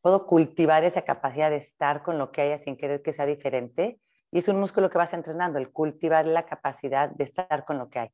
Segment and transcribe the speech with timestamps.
[0.00, 4.00] puedo cultivar esa capacidad de estar con lo que haya sin querer que sea diferente.
[4.30, 7.88] Y es un músculo que vas entrenando, el cultivar la capacidad de estar con lo
[7.90, 8.10] que hay.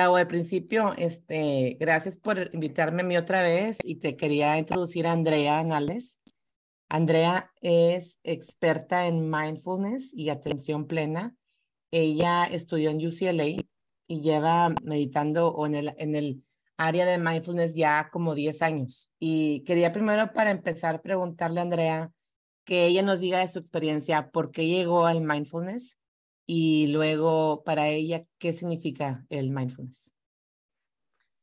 [0.00, 5.06] Gabo, de principio, este, gracias por invitarme a mí otra vez y te quería introducir
[5.06, 6.20] a Andrea Anales.
[6.88, 11.36] Andrea es experta en mindfulness y atención plena.
[11.90, 13.62] Ella estudió en UCLA
[14.06, 16.44] y lleva meditando en el, en el
[16.78, 19.12] área de mindfulness ya como 10 años.
[19.18, 22.10] Y quería primero para empezar preguntarle a Andrea
[22.64, 25.98] que ella nos diga de su experiencia, por qué llegó al mindfulness
[26.52, 30.12] y luego para ella, ¿qué significa el mindfulness?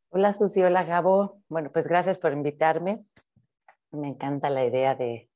[0.09, 1.41] Hola Susi, hola Gabo.
[1.47, 2.99] Bueno, pues gracias por invitarme.
[3.91, 5.29] Me encanta la idea de,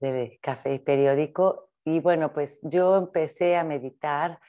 [0.00, 1.70] de café y periódico.
[1.86, 4.40] Y bueno, pues yo empecé a meditar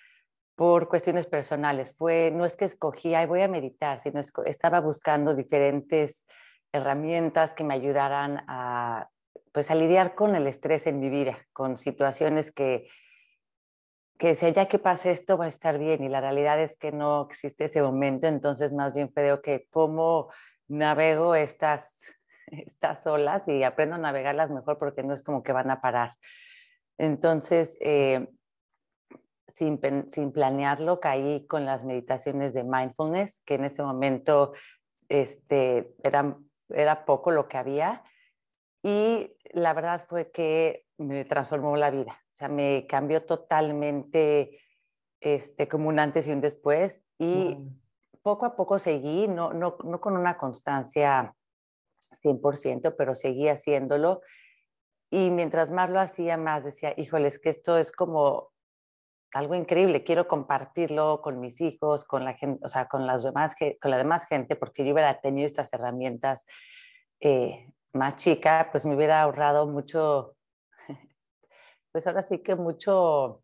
[0.56, 1.96] por cuestiones personales.
[1.96, 6.26] Fue, no es que escogí, ay, voy a meditar, sino estaba buscando diferentes
[6.74, 9.08] herramientas que me ayudaran a,
[9.54, 12.90] pues, a lidiar con el estrés en mi vida, con situaciones que
[14.18, 16.92] que decía, ya que pase esto va a estar bien y la realidad es que
[16.92, 20.30] no existe ese momento, entonces más bien creo que cómo
[20.68, 22.14] navego estas,
[22.48, 26.16] estas olas y aprendo a navegarlas mejor porque no es como que van a parar.
[26.98, 28.28] Entonces, eh,
[29.50, 29.80] sin,
[30.12, 34.54] sin, planearlo, caí con las meditaciones de mindfulness, que en ese momento
[35.10, 36.38] este, era,
[36.70, 38.04] era poco lo que había.
[38.84, 42.20] Y la verdad fue que me transformó la vida.
[42.38, 44.60] O sea, me cambió totalmente
[45.20, 47.02] este, como un antes y un después.
[47.18, 47.58] Y
[48.22, 51.34] poco a poco seguí, no, no, no con una constancia
[52.22, 54.22] 100%, pero seguí haciéndolo.
[55.10, 58.52] Y mientras más lo hacía, más decía, híjoles, que esto es como
[59.34, 63.56] algo increíble, quiero compartirlo con mis hijos, con la gente, o sea, con las demás,
[63.82, 66.46] con la demás gente, porque yo hubiera tenido estas herramientas
[67.20, 70.37] eh, más chica, pues me hubiera ahorrado mucho
[71.98, 73.42] pues ahora sí que mucho,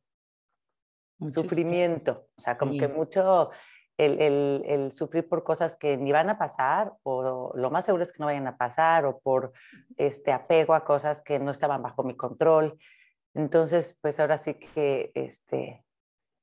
[1.27, 3.49] sufrimiento, o sea, como que mucho
[3.97, 8.03] el, el, el, sufrir por cosas que ni van a pasar o lo más seguro
[8.03, 9.53] es que no vayan a pasar o por
[9.97, 12.77] este apego a cosas que no estaban bajo mi control.
[13.33, 15.83] Entonces, pues ahora sí que este,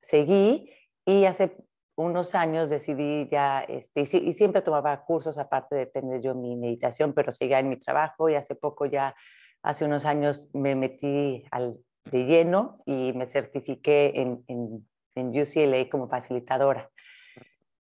[0.01, 0.69] seguí
[1.05, 1.55] y hace
[1.95, 6.57] unos años decidí ya, este, y, y, siempre tomaba cursos aparte de tener yo mi
[6.57, 9.15] meditación, pero seguía en mi trabajo y hace poco ya,
[9.63, 15.89] hace unos años me metí al de lleno y me certifiqué en, en, en UCLA
[15.89, 16.89] como facilitadora.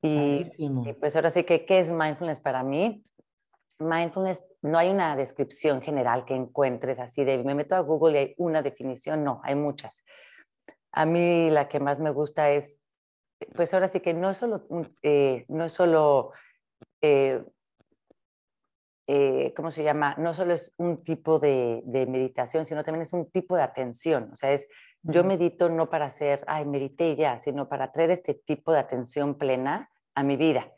[0.01, 0.45] Y,
[1.01, 3.03] pues ahora sí que, ¿qué es mindfulness para mí?
[3.81, 8.17] Mindfulness, no hay una descripción general que encuentres así de, me meto a Google y
[8.19, 10.05] hay una definición, no, hay muchas.
[10.93, 12.79] A mí la que más me gusta es,
[13.55, 14.67] pues ahora sí que no es solo,
[15.03, 16.33] eh, no es solo
[17.03, 17.43] eh,
[19.11, 20.15] eh, ¿cómo se llama?
[20.19, 24.29] No solo es un tipo de, meditación, sino también es un tipo de atención.
[24.35, 24.69] O sea, es,
[25.03, 29.37] yo medito no para hacer, ay, medité ya, sino para traer este tipo de atención
[29.39, 30.71] plena a mi vida.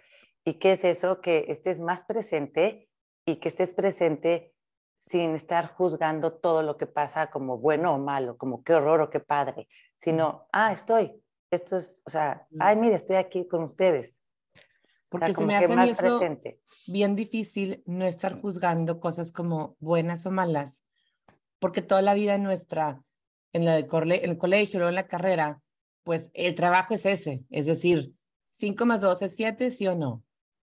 [0.44, 1.20] ¿Y qué es eso?
[1.20, 2.88] Que estés más presente
[3.26, 4.54] y que estés presente
[5.00, 9.10] sin estar juzgando todo lo que pasa como bueno o malo, como qué horror o
[9.10, 11.20] qué padre, sino, ah, estoy,
[11.50, 14.22] esto es, o sea, ay, mire, estoy aquí con ustedes.
[15.10, 16.20] Porque se me hace a eso
[16.86, 20.84] bien difícil no estar juzgando cosas como buenas o malas,
[21.58, 23.02] porque toda la vida nuestra,
[23.52, 25.60] en, la, en el colegio o en la carrera,
[26.04, 28.14] pues el trabajo es ese, es decir,
[28.52, 30.22] 5 más 2 es 7, sí o no.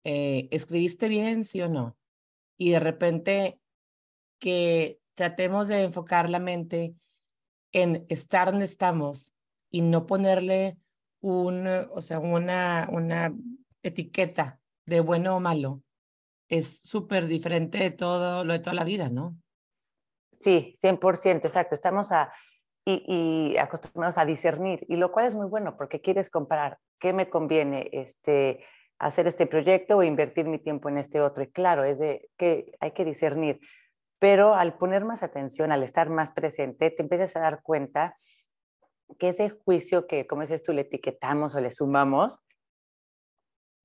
[0.04, 1.96] Eh, ¿Escribiste bien, sí o no?
[2.58, 3.60] Y de repente
[4.40, 6.96] que tratemos de enfocar la mente
[7.72, 9.34] en estar donde estamos
[9.70, 10.78] y no ponerle
[11.22, 13.34] un, o sea, una, una
[13.84, 15.82] etiqueta de bueno o malo
[16.50, 19.36] es súper diferente de todo lo de toda la vida, ¿no?
[20.34, 21.76] Sí, 100%, exacto.
[21.76, 22.34] Estamos a,
[22.84, 27.14] y, y, acostumbrados a discernir, y lo cual es muy bueno porque quieres comparar qué
[27.14, 28.66] me conviene este,
[29.00, 31.44] hacer este proyecto o invertir mi tiempo en este otro.
[31.44, 33.60] Y claro, es de que hay que discernir,
[34.20, 38.16] pero al poner más atención, al estar más presente, te empiezas a dar cuenta
[39.18, 42.40] que ese juicio que, como dices tú, le etiquetamos o le sumamos,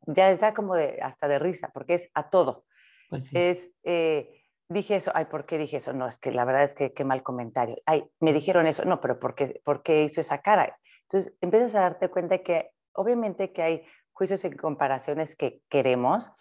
[0.06, 2.64] ya está como de, hasta de risa, porque es a todo.
[3.08, 5.93] Pues es, eh, dije eso, ay, ¿por qué dije eso?
[5.93, 7.76] No, es que la verdad es que qué mal comentario.
[7.87, 10.78] Ay, me dijeron eso, no, pero ¿por qué, ¿por qué hizo esa cara?
[11.02, 16.32] Entonces empiezas a darte cuenta que obviamente que hay juicios y comparaciones que queremos,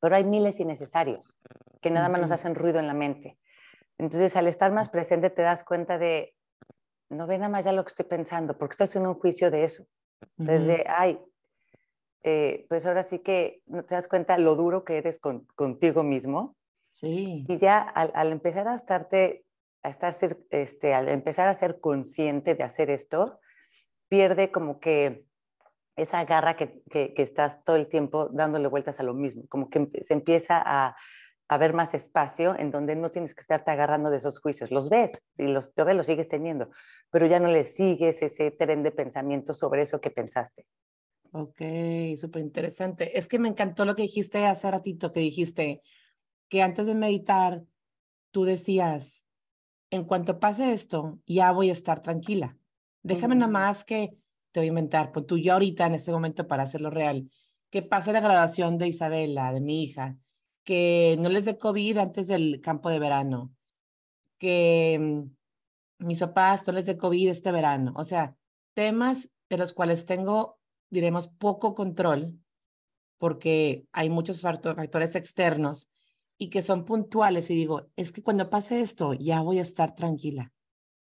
[0.00, 1.36] pero hay miles innecesarios
[1.80, 3.38] que nada más nos hacen ruido en la mente.
[3.98, 6.34] Entonces, al estar más presente, te das cuenta de,
[7.10, 9.64] no ve nada más ya lo que estoy pensando, porque estoy haciendo un juicio de
[9.64, 9.84] eso.
[10.38, 11.20] Entonces, ay,
[12.22, 16.02] eh, pues ahora sí que no te das cuenta lo duro que eres con, contigo
[16.02, 16.56] mismo.
[16.90, 17.46] Sí.
[17.48, 19.44] Y ya al, al, empezar a estarte,
[19.82, 20.14] a estar,
[20.50, 23.38] este, al empezar a ser consciente de hacer esto,
[24.08, 25.24] pierde como que
[25.96, 29.88] esa garra que, que, estás todo el tiempo dándole vueltas a lo mismo, como que
[30.02, 30.96] se empieza a,
[31.48, 34.70] a, ver más espacio en donde no tienes que estarte agarrando de esos juicios.
[34.70, 36.70] Los ves y los, todavía los sigues teniendo,
[37.10, 40.66] pero ya no le sigues ese tren de pensamiento sobre eso que pensaste.
[41.32, 41.62] Ok,
[42.16, 43.16] súper interesante.
[43.16, 45.82] Es que me encantó lo que dijiste hace ratito, que dijiste
[46.48, 47.62] que antes de meditar,
[48.32, 49.24] tú decías,
[49.90, 52.56] en cuanto pase esto, ya voy a estar tranquila.
[53.02, 54.16] Déjame nada más que
[54.52, 57.30] te voy a inventar, pues tú yo ahorita en este momento para hacerlo real,
[57.70, 60.18] que pase la graduación de Isabela, de mi hija,
[60.64, 63.54] que no les dé COVID antes del campo de verano,
[64.38, 67.92] que mm, mis papás no les dé COVID este verano.
[67.96, 68.36] O sea,
[68.74, 70.59] temas de los cuales tengo,
[70.90, 72.38] diremos, poco control,
[73.18, 75.88] porque hay muchos factores externos
[76.36, 79.94] y que son puntuales y digo, es que cuando pase esto ya voy a estar
[79.94, 80.52] tranquila.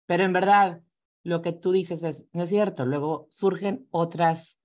[0.06, 0.82] Pero en verdad,
[1.22, 2.86] lo que tú dices es, no es cierto.
[2.86, 4.58] Luego surgen otras,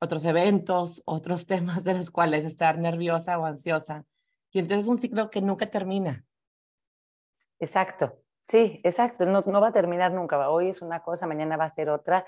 [0.00, 4.04] otros eventos, otros temas de los cuales estar nerviosa o ansiosa.
[4.50, 6.24] Y entonces es un ciclo que nunca termina.
[7.58, 9.24] Exacto, sí, exacto.
[9.24, 10.50] No, no va a terminar nunca.
[10.50, 12.26] Hoy es una cosa, mañana va a ser otra.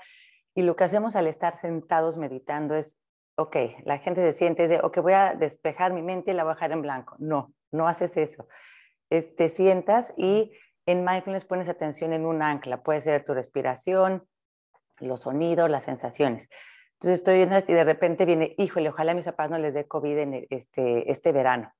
[0.57, 2.97] Y lo que hacemos al estar sentados meditando es,
[3.35, 3.55] ok,
[3.85, 6.53] la gente se siente, es de, ok, voy a despejar mi mente y la voy
[6.53, 7.15] a dejar en blanco.
[7.19, 8.47] No, no haces eso.
[9.07, 10.51] te sientas y
[10.87, 14.27] en mindfulness pones atención en un ancla, puede ser tu respiración,
[14.99, 16.49] los sonidos, las sensaciones.
[16.93, 19.87] Entonces estoy en y de repente viene, híjole, ojalá a mis papás no les dé
[19.87, 21.71] COVID en este, este verano.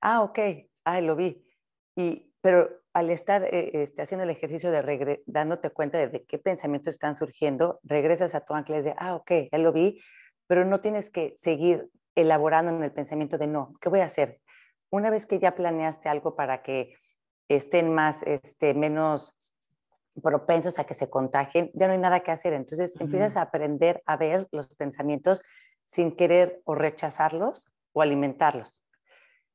[0.00, 0.38] Ah, ok,
[0.86, 1.46] ah, lo vi.
[1.94, 6.38] Y, pero al estar eh, este, haciendo el ejercicio de dándote cuenta de, de, qué
[6.38, 10.00] pensamientos están surgiendo, regresas a tu ancla y dices, ah, ok, ya lo vi,
[10.46, 14.40] pero no tienes que seguir elaborando en el pensamiento de no, ¿qué voy a hacer?
[14.88, 16.94] Una vez que ya planeaste algo para que
[17.48, 19.36] estén más, este, menos
[20.22, 22.54] propensos a que se contagien, ya no hay nada que hacer.
[22.54, 25.42] Entonces empiezas a aprender a ver los pensamientos
[25.84, 28.82] sin querer o rechazarlos o alimentarlos.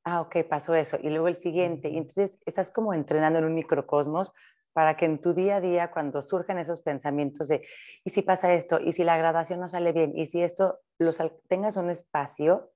[0.04, 0.98] Ah, ok, pasó eso.
[1.02, 1.90] Y luego el siguiente.
[1.90, 4.34] Y entonces estás como entrenando en un microcosmos
[4.74, 7.68] para que en tu día a día, cuando surjan esos pensamientos de,
[8.04, 8.80] ¿y si pasa esto?
[8.80, 10.18] ¿Y si la graduación no sale bien?
[10.18, 11.18] ¿Y si esto, los
[11.48, 12.72] tengas un espacio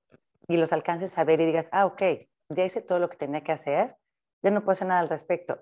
[0.46, 2.02] y los alcances a ver y digas, ah, ok,
[2.50, 3.96] ya hice todo lo que tenía que hacer,
[4.42, 5.58] ya no puedo hacer nada al respecto.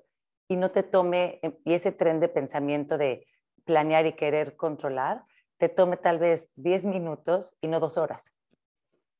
[0.48, 3.26] Y no te tome, em, y ese tren de pensamiento de
[3.64, 5.24] planear y querer controlar,
[5.56, 8.32] te tome tal vez 10 minutos y no dos horas.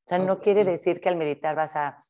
[0.05, 2.03] O sea, no quiere decir que al meditar vas a,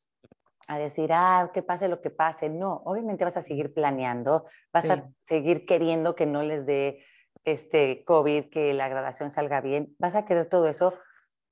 [0.66, 2.48] a, decir, ah, que pase lo que pase.
[2.48, 7.04] No, obviamente vas a seguir planeando, vas a seguir queriendo que no les dé
[7.44, 10.94] este COVID, que la graduación salga bien, vas a querer todo eso,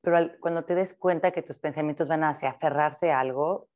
[0.01, 3.69] pero cuando te des cuenta que tus pensamientos van a aferrarse a algo,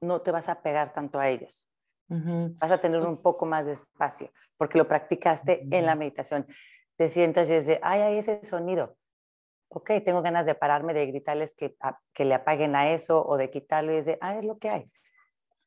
[0.00, 1.68] no te vas a pegar tanto a ellos.
[2.08, 4.28] Vas a tener un poco más de espacio
[4.58, 6.46] porque lo practicaste en la meditación.
[6.96, 8.96] Te sientas y dices, ay, hay ese sonido.
[9.70, 11.74] Ok, tengo ganas de pararme, de gritarles que,
[12.12, 14.84] que le apaguen a eso o de quitarlo y decir, ay, es lo que hay.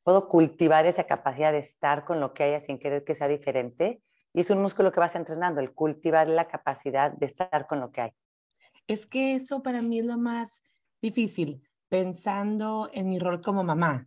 [0.04, 4.02] Puedo cultivar esa capacidad de estar con lo que haya sin querer que sea diferente.
[4.32, 7.90] Y es un músculo que vas entrenando, el cultivar la capacidad de estar con lo
[7.90, 8.10] que hay.
[8.86, 10.62] Es que eso para mí es lo más
[11.00, 14.06] difícil, pensando en mi rol como mamá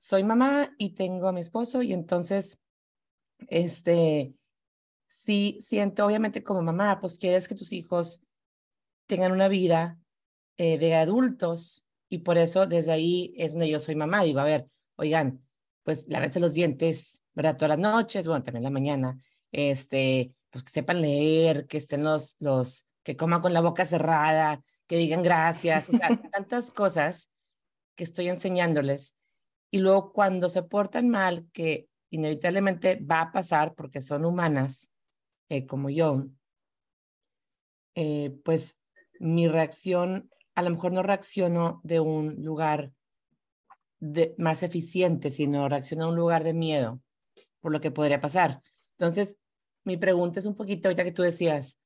[0.00, 2.58] soy mamá y tengo a mi esposo y entonces,
[3.48, 4.34] este,
[5.08, 8.22] sí siento, obviamente como mamá, pues quieres que tus hijos
[9.10, 9.98] tengan una vida
[10.56, 14.22] eh, de adultos y por eso desde ahí es donde yo soy mamá.
[14.22, 15.42] Digo, a ver, oigan,
[15.82, 17.56] pues lavarse los dientes, ¿verdad?
[17.56, 22.36] Todas las noches, bueno, también la mañana, este, pues que sepan leer, que estén los,
[22.38, 27.30] los, que coman con la boca cerrada, que digan gracias, o sea, tantas cosas
[27.96, 29.16] que estoy enseñándoles.
[29.72, 34.88] Y luego cuando se portan mal, que inevitablemente va a pasar porque son humanas,
[35.48, 36.26] eh, como yo,
[37.96, 38.76] eh, pues
[39.20, 42.92] mi reacción, a lo mejor no reacciono de un lugar
[44.00, 47.00] de, más eficiente, sino reacciono a un lugar de miedo
[47.60, 48.62] por lo que podría pasar.
[48.98, 49.38] Entonces,
[49.84, 51.78] mi pregunta es un poquito, ahorita que tú decías,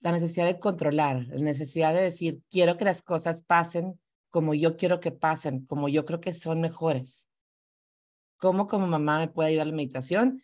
[0.00, 4.76] la necesidad de controlar, la necesidad de decir, quiero que las cosas pasen como yo
[4.76, 7.30] quiero que pasen, como yo creo que son mejores.
[8.36, 10.42] ¿Cómo como mamá me puede ayudar la meditación?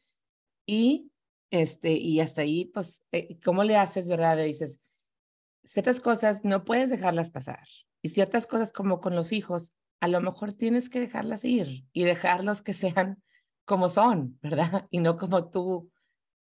[0.67, 1.11] Y
[1.51, 4.37] Este, y hasta ahí, pues, eh, ¿cómo le haces, verdad?
[4.39, 4.81] Le dices,
[5.65, 7.67] ciertas cosas no puedes dejarlas pasar.
[8.03, 12.05] Y ciertas cosas como con los hijos, a lo mejor tienes que dejarlas ir y
[12.05, 13.23] dejarlos que sean
[13.65, 14.87] como son, ¿verdad?
[14.91, 15.91] Y no como tú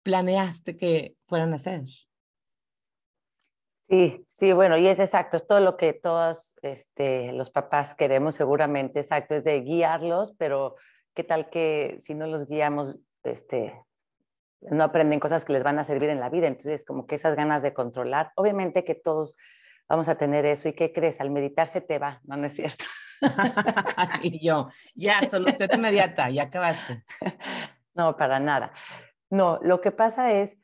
[0.04, 1.84] planeaste que fueran a ser.
[3.90, 8.34] Sí, sí, bueno, y es exacto, es todo lo que todos este, los papás queremos
[8.34, 10.76] seguramente, exacto, es de guiarlos, pero
[11.14, 13.80] qué tal que si no los guiamos, este,
[14.72, 17.36] no aprenden cosas que les van a servir en la vida, entonces como que esas
[17.36, 19.38] ganas de controlar, obviamente que todos
[19.88, 21.20] vamos a tener eso, ¿y qué crees?
[21.22, 22.86] Al meditar se te va, no, no es cierto.
[24.22, 27.04] y yo, ya, solución inmediata, ya acabaste.
[27.96, 28.74] No, para nada.
[29.30, 30.58] No, lo que pasa es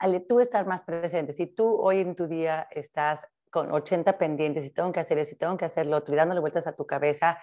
[0.00, 4.64] al tú estar más presente, si tú hoy en tu día estás con 80 pendientes
[4.64, 6.86] y tengo que hacer eso y tengo que hacerlo otro y dándole vueltas a tu
[6.86, 7.38] cabeza,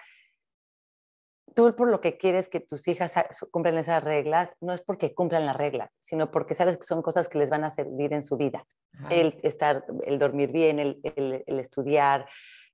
[1.58, 3.12] tú por lo que quieres que tus hijas
[3.50, 7.28] cumplan esas reglas, no es porque cumplan las reglas, sino porque sabes que son cosas
[7.28, 8.64] que les van a servir en su vida.
[9.10, 12.28] El estar, el dormir bien, el, el, estudiar,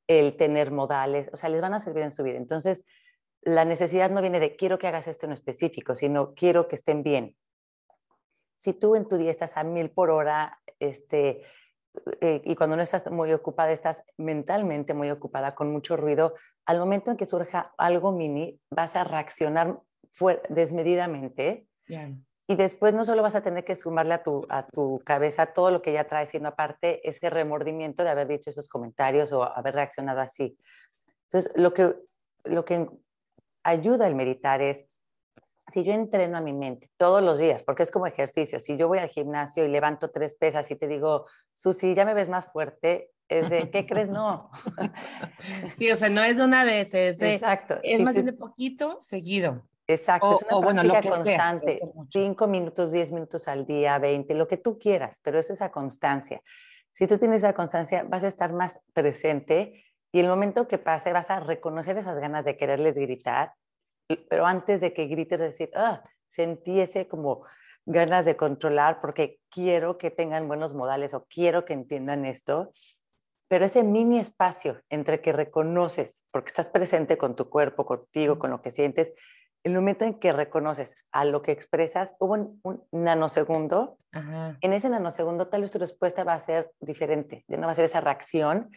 [0.06, 2.36] el tener modales, o sea, les van a servir en su vida.
[2.36, 2.84] Entonces,
[3.40, 7.02] la necesidad no viene de quiero que hagas esto en específico, sino quiero que estén
[7.02, 7.38] bien
[8.58, 11.42] si tú en tu día estás a mil por hora, este,
[12.20, 16.34] eh, y cuando no estás muy ocupada, estás mentalmente muy ocupada, con mucho ruido,
[16.66, 19.80] al momento en que surja algo mini, vas a reaccionar
[20.48, 21.66] desmedidamente.
[22.46, 25.70] Y después no solo vas a tener que sumarle a tu, a tu cabeza todo
[25.70, 29.74] lo que ya traes, sino aparte ese remordimiento de haber dicho esos comentarios o haber
[29.74, 30.56] reaccionado así.
[31.24, 31.94] Entonces, lo que,
[32.44, 32.88] lo que
[33.62, 34.84] ayuda el meditar es
[35.72, 38.88] si yo entreno a mi mente todos los días, porque es como ejercicio, si yo
[38.88, 42.52] voy al gimnasio y levanto tres pesas y te digo, Susi, ya me ves más
[42.52, 44.08] fuerte, es de, ¿qué crees?
[44.14, 44.50] No.
[45.76, 47.78] Sí, o sea, no es de una vez, es de, Exacto.
[47.82, 49.62] es más bien de poquito seguido.
[49.86, 54.78] Exacto, es una práctica constante, cinco minutos, diez minutos al día, veinte, lo que tú
[54.78, 56.40] quieras, pero es esa constancia.
[56.94, 61.12] Si tú tienes esa constancia, vas a estar más presente y el momento que pase
[61.12, 63.52] vas a reconocer esas ganas de quererles gritar
[64.28, 67.44] pero antes de que grites, decir, ah, sentí ese como
[67.86, 72.72] ganas de controlar porque quiero que tengan buenos modales o quiero que entiendan esto.
[73.48, 78.50] Pero ese mini espacio entre que reconoces, porque estás presente con tu cuerpo, contigo, con
[78.50, 79.12] lo que sientes,
[79.64, 85.48] el momento en que reconoces a lo que expresas, hubo un, nanosegundo, en ese nanosegundo
[85.48, 88.70] tal vez tu respuesta va a ser diferente, ya no va a ser esa reacción,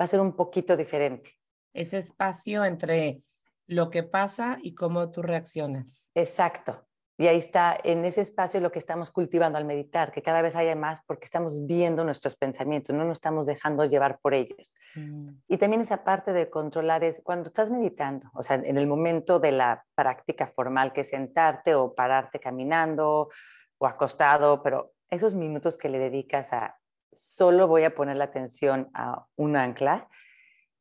[0.00, 1.36] va a ser un poquito diferente.
[1.74, 3.18] Ese espacio entre
[3.66, 6.10] lo que pasa y cómo tú reaccionas.
[6.14, 6.86] Exacto.
[7.20, 10.56] Y ahí está, en ese espacio lo que estamos cultivando al meditar, que cada vez
[10.56, 14.74] haya más porque estamos viendo nuestros pensamientos, no nos estamos dejando llevar por ellos.
[14.94, 15.28] Mm.
[15.46, 19.38] Y también esa parte de controlar es cuando estás meditando, o sea, en el momento
[19.38, 23.28] de la práctica formal que es sentarte o pararte caminando
[23.76, 26.78] o acostado, pero esos minutos que le dedicas a
[27.12, 30.08] solo voy a poner la atención a un ancla,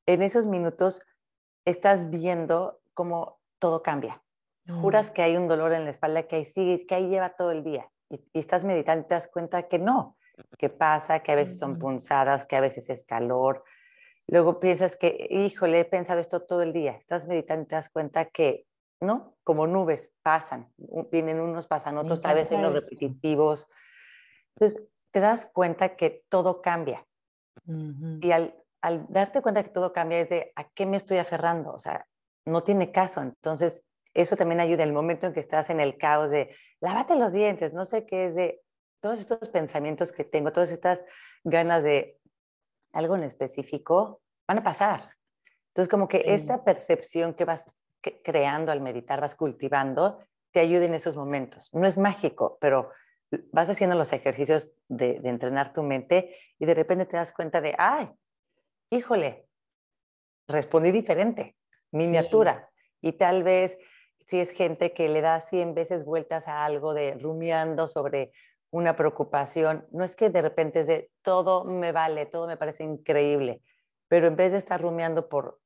[0.05, 1.01] en esos minutos
[1.65, 4.23] estás viendo cómo todo cambia.
[4.81, 5.13] Juras mm.
[5.13, 7.63] que hay un dolor en la espalda que ahí sigue, que ahí lleva todo el
[7.63, 7.89] día.
[8.09, 10.17] Y, estás meditando y te das cuenta que no,
[10.57, 13.63] que pasa, que a veces son punzadas, que a veces es calor.
[14.27, 16.93] Luego piensas que, híjole, he pensado esto todo el día.
[16.93, 18.65] Estás meditando y te das cuenta que,
[19.01, 19.35] ¿no?
[19.43, 20.71] Como nubes, pasan.
[21.11, 23.67] Vienen unos, pasan otros, a veces los repetitivos.
[24.55, 27.05] Entonces, te das cuenta que todo cambia.
[28.21, 31.73] Y al al darte cuenta que todo cambia es de a qué me estoy aferrando,
[31.73, 32.07] o sea,
[32.45, 33.21] no tiene caso.
[33.21, 37.33] Entonces, eso también ayuda el momento en que estás en el caos de lávate los
[37.33, 38.61] dientes, no sé qué es de
[39.01, 41.03] todos estos pensamientos que tengo, todas estas
[41.43, 42.17] ganas de
[42.93, 45.15] algo en específico, van a pasar.
[45.69, 47.65] Entonces, como que esta percepción que vas
[48.23, 50.19] creando al meditar, vas cultivando,
[50.51, 51.73] te ayuda en esos momentos.
[51.73, 52.91] No es mágico, pero
[53.51, 57.61] vas haciendo los ejercicios de, de entrenar tu mente y de repente te das cuenta
[57.61, 58.09] de, ay,
[58.89, 59.47] híjole,
[60.47, 61.55] respondí diferente,
[61.91, 62.69] miniatura.
[63.01, 63.77] Y tal vez
[64.29, 68.31] si es gente que le da 100 veces vueltas a algo de rumiando sobre
[68.69, 72.83] una preocupación, no es que de repente es de todo me vale, todo me parece
[72.83, 73.63] increíble,
[74.07, 75.59] pero en vez de estar rumiando por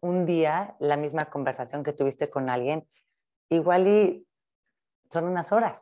[0.00, 2.84] un día la misma conversación que tuviste con alguien,
[3.48, 4.26] igual y
[5.08, 5.80] son unas horas.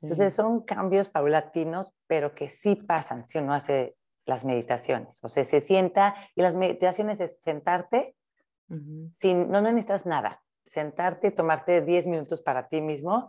[0.00, 5.22] Entonces son cambios paulatinos, pero que sí pasan si uno hace las meditaciones.
[5.22, 8.16] O sea, se sienta y las meditaciones es sentarte,
[9.16, 13.28] sin, no, necesitas nada, sentarte, tomarte 10 minutos para ti mismo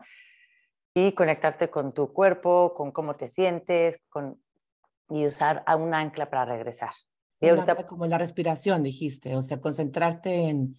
[0.93, 4.41] y conectarte con tu cuerpo, con cómo te sientes, con,
[5.09, 6.91] y usar a un ancla para regresar.
[7.41, 10.75] Y ahorita, como la respiración, dijiste, o sea, concentrarte en,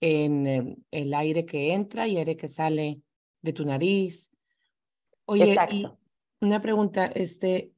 [0.00, 3.02] en em, el aire que entra y el aire que sale
[3.42, 4.30] de tu nariz,
[5.26, 5.86] Oye, y
[6.40, 7.72] una pregunta, este,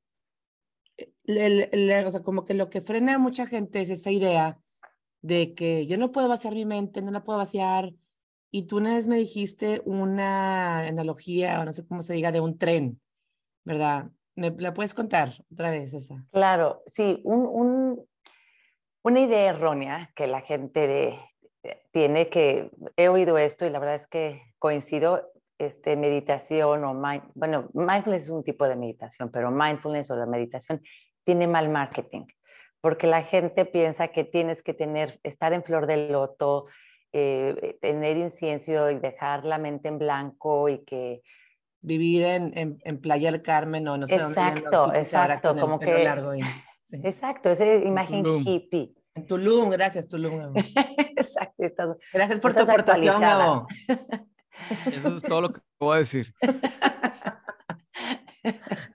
[0.98, 4.58] o sea, como que lo que frena a mucha gente es esa idea
[5.26, 7.92] de que yo no puedo vaciar mi mente, no la puedo vaciar.
[8.50, 12.40] Y tú una vez me dijiste una analogía, o no sé cómo se diga, de
[12.40, 13.00] un tren,
[13.64, 14.10] ¿verdad?
[14.36, 16.24] ¿Me la puedes contar otra vez esa?
[16.30, 18.06] Claro, sí, un, un,
[19.02, 21.18] una idea errónea que la gente de,
[21.90, 26.94] tiene que, he oído esto y la verdad es que coincido, este, meditación o,
[27.34, 30.82] bueno, mindfulness es un tipo de meditación, pero mindfulness o la meditación
[31.24, 32.26] tiene mal marketing,
[32.80, 36.66] porque la gente piensa que tienes que tener, estar en flor de loto,
[37.12, 41.22] eh, tener incienso y dejar la mente en blanco y que...
[41.80, 46.04] Vivir en, en, Playa del Carmen o no sé exacto, exacto, como que...
[46.04, 46.32] Largo
[46.92, 48.94] Exacto, esa imagen hippie.
[49.14, 50.54] En Tulum, gracias Tulum.
[51.16, 51.98] exacto.
[52.12, 53.22] gracias por tu aportación,
[54.86, 56.34] Eso es todo lo que puedo decir.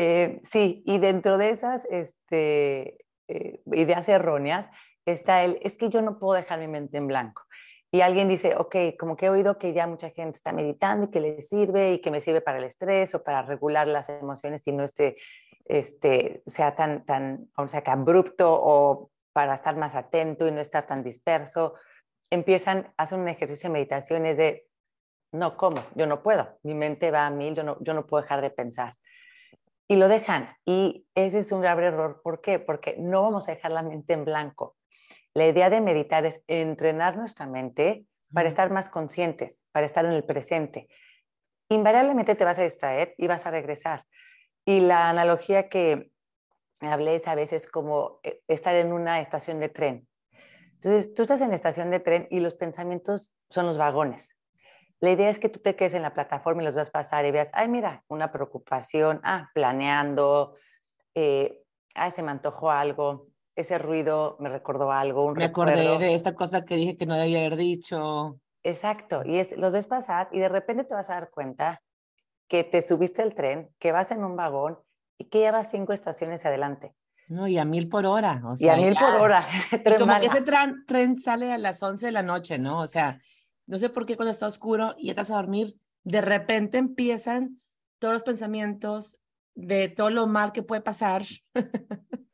[0.00, 4.70] Eh, sí, y dentro de esas este, eh, ideas erróneas
[5.06, 7.42] está el, es que yo no puedo dejar mi mente en blanco.
[7.90, 11.10] Y alguien dice, ok, como que he oído que ya mucha gente está meditando y
[11.10, 14.64] que le sirve y que me sirve para el estrés o para regular las emociones
[14.66, 15.16] y no esté,
[15.64, 20.60] este, sea tan, tan, o sea, que abrupto o para estar más atento y no
[20.60, 21.74] estar tan disperso.
[22.30, 24.68] Empiezan, hacen un ejercicio de meditación, es de,
[25.32, 25.82] no, ¿cómo?
[25.96, 28.50] Yo no puedo, mi mente va a mil, yo no, yo no puedo dejar de
[28.50, 28.94] pensar
[29.88, 30.50] y lo dejan.
[30.64, 32.20] Y ese es un grave error.
[32.22, 32.58] ¿Por qué?
[32.58, 34.76] Porque no vamos a dejar la mente en blanco.
[35.34, 40.12] La idea de meditar es entrenar nuestra mente para estar más conscientes, para estar en
[40.12, 40.88] el presente.
[41.70, 44.04] Invariablemente te vas a distraer y vas a regresar.
[44.64, 46.10] Y la analogía que
[46.80, 50.08] hablé es a veces como eh, estar en una estación de tren.
[50.74, 54.37] Entonces, tú estás en la estación de tren y los pensamientos son los vagones.
[55.00, 57.24] La idea es que tú te quedes en la plataforma y los vas a pasar
[57.24, 60.56] y veas, ay, mira, una preocupación, ah, planeando,
[61.14, 61.62] eh,
[61.94, 66.34] ay, se me antojó algo, ese ruido me recordó algo, un Me acordé de esta
[66.34, 68.40] cosa que dije que no debía haber dicho.
[68.64, 71.80] Exacto, y es, los ves pasar y de repente te vas a dar cuenta
[72.48, 74.78] que te subiste el tren, que vas en un vagón
[75.16, 76.94] y que llevas cinco estaciones adelante.
[77.28, 78.40] No, y a mil por hora.
[78.44, 79.44] O sea, y a mil por hora.
[79.98, 82.80] como que ese tren, tren sale a las once de la noche, ¿no?
[82.80, 83.18] O sea,
[83.68, 87.60] no sé por qué cuando está oscuro y estás a dormir, de repente empiezan
[87.98, 89.20] todos los pensamientos
[89.54, 91.22] de todo lo mal que puede pasar.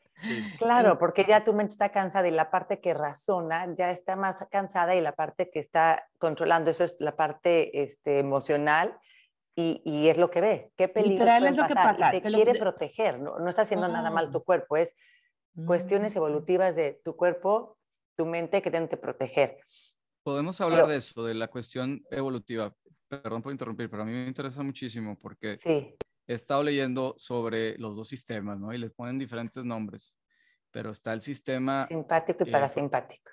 [0.58, 4.42] Claro, porque ya tu mente está cansada y la parte que razona ya está más
[4.50, 8.96] cansada y la parte que está controlando, eso es la parte este, emocional
[9.54, 10.72] y, y es lo que ve.
[10.76, 12.10] ¿Qué peligro es lo que pasa.
[12.10, 14.94] te, quiere proteger, no, no está haciendo nada mal tu cuerpo, es
[15.66, 16.16] cuestiones mm.
[16.16, 17.76] evolutivas de tu cuerpo,
[18.16, 19.58] tu mente que tienen que proteger.
[20.24, 22.74] Podemos hablar de eso, de la cuestión evolutiva.
[23.08, 25.58] Perdón por interrumpir, pero a mí me interesa muchísimo porque
[26.26, 28.72] he estado leyendo sobre los dos sistemas, ¿no?
[28.72, 30.18] Y les ponen diferentes nombres,
[30.70, 31.86] pero está el sistema...
[31.86, 33.32] Simpático y parasimpático.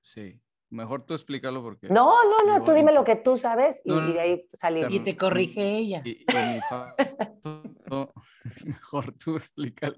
[0.00, 1.88] Sí, mejor tú explícalo porque...
[1.88, 4.86] No, no, no, tú dime lo que tú sabes y, de ahí salir.
[4.88, 6.00] Y te corrige ella.
[8.64, 9.96] mejor tú explícalo.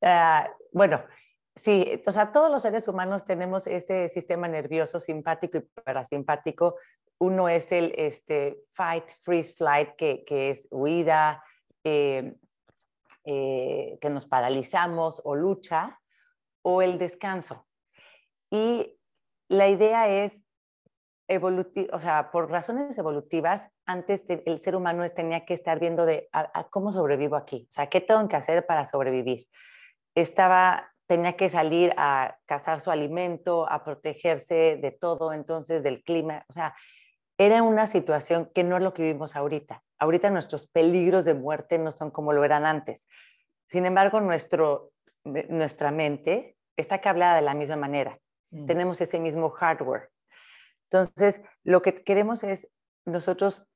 [0.00, 1.04] Ah, bueno,
[1.58, 6.76] Sí, o sea, todos los seres humanos tenemos ese sistema nervioso simpático y parasimpático.
[7.18, 11.42] Uno es el este, fight, freeze, flight, que, que es huida,
[11.82, 12.36] eh,
[13.24, 16.00] eh, que nos paralizamos o lucha,
[16.62, 17.66] o el descanso.
[18.50, 18.96] Y
[19.48, 20.44] la idea es
[21.92, 26.30] o sea, por razones evolutivas, antes el ser humano tenía que estar viendo de
[26.70, 29.46] cómo sobrevivo aquí, o sea, qué tengo que hacer para sobrevivir.
[30.14, 36.44] Estaba tenía que salir a cazar su alimento, a protegerse de todo, entonces del clima,
[36.48, 36.74] o sea,
[37.38, 39.82] era una situación que no es lo que vivimos ahorita.
[39.98, 43.06] Ahorita nuestros peligros de muerte no son como lo eran antes.
[43.70, 44.92] Sin embargo, nuestro,
[45.24, 48.18] nuestra mente está cablada de la misma manera.
[48.50, 48.66] Mm.
[48.66, 50.10] Tenemos ese mismo hardware.
[50.90, 52.68] Entonces, lo que queremos es
[53.06, 53.66] nosotros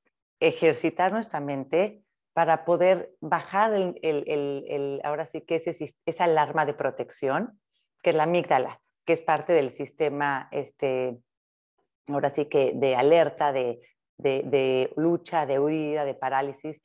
[0.41, 7.61] ejercitar nuestra mente para poder bajar el, ahora sí que ese, esa alarma de protección,
[8.03, 11.19] que es la amígdala, que es parte del sistema, este,
[12.09, 13.81] ahora sí que de alerta, de,
[14.17, 16.83] de, lucha, de huida, de parálisis.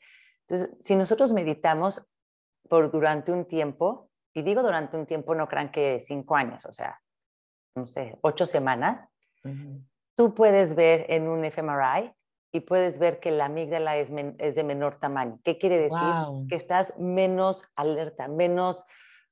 [0.48, 2.04] Entonces, si nosotros meditamos
[2.70, 6.74] por durante un tiempo, y digo durante un tiempo, no crean que cinco años, o
[6.74, 7.02] sea,
[7.76, 9.08] no sé, ocho semanas,
[10.16, 12.12] tú puedes ver en un fMRI
[12.52, 15.40] y puedes ver que la amígdala es, es de menor tamaño.
[15.44, 16.48] ¿Qué quiere decir?
[16.50, 18.86] Que estás menos alerta, menos,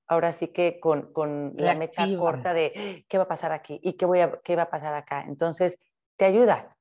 [0.08, 3.94] ahora sí que con, con la mecha corta de qué va a pasar aquí y
[3.94, 5.24] qué, voy a, qué va a pasar acá.
[5.28, 5.80] Entonces,
[6.18, 6.76] te ayuda.